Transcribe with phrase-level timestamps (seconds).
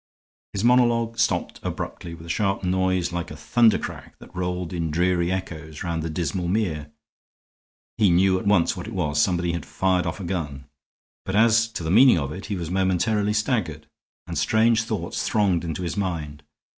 [0.53, 5.31] His monologue stopped abruptly with a sharp noise like a thundercrack that rolled in dreary
[5.31, 6.91] echoes round the dismal mere.
[7.99, 10.65] He knew at once what it was somebody had fired off a gun.
[11.23, 13.85] But as to the meaning of it he was momentarily staggered,
[14.25, 16.41] and strange thoughts thronged into his mind.